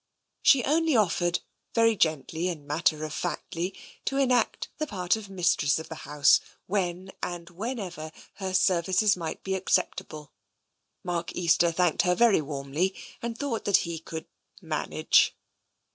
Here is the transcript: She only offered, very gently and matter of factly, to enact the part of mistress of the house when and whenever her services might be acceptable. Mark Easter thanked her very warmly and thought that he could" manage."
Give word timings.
She 0.41 0.63
only 0.63 0.95
offered, 0.95 1.41
very 1.75 1.95
gently 1.95 2.47
and 2.47 2.65
matter 2.65 3.03
of 3.05 3.13
factly, 3.13 3.75
to 4.05 4.17
enact 4.17 4.67
the 4.79 4.87
part 4.87 5.15
of 5.15 5.29
mistress 5.29 5.77
of 5.77 5.89
the 5.89 5.93
house 6.09 6.39
when 6.65 7.11
and 7.21 7.51
whenever 7.51 8.11
her 8.37 8.55
services 8.55 9.15
might 9.15 9.43
be 9.43 9.53
acceptable. 9.53 10.31
Mark 11.03 11.35
Easter 11.35 11.71
thanked 11.71 12.01
her 12.01 12.15
very 12.15 12.41
warmly 12.41 12.95
and 13.21 13.37
thought 13.37 13.63
that 13.65 13.77
he 13.85 13.99
could" 13.99 14.25
manage." 14.59 15.35